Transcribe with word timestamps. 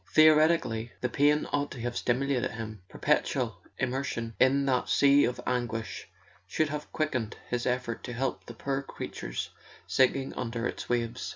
Theoretically, 0.13 0.91
the 1.01 1.09
pain 1.09 1.45
ought 1.53 1.69
to 1.73 1.81
have 1.81 1.95
stimulated 1.95 2.49
him: 2.49 2.81
perpetual 2.89 3.61
im¬ 3.79 3.89
mersion 3.89 4.33
in 4.39 4.65
that 4.65 4.89
sea 4.89 5.25
of 5.25 5.39
anguish 5.45 6.09
should 6.47 6.69
have 6.69 6.91
quickened 6.91 7.37
his 7.49 7.67
effort 7.67 8.03
to 8.05 8.13
help 8.13 8.47
the 8.47 8.55
poor 8.55 8.81
creatures 8.81 9.51
sinking 9.85 10.33
under 10.33 10.65
its 10.65 10.89
waves. 10.89 11.29